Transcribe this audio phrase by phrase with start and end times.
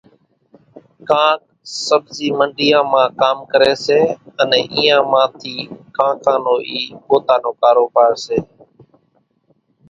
[1.09, 1.41] ڪانڪ
[1.87, 3.99] سٻزِي منڍيان مان ڪام ڪريَ سي،
[4.41, 5.55] انين اينيان مان ٿِي
[5.97, 8.37] ڪانڪان نون اِي پوتا نو ڪاروڀار سي۔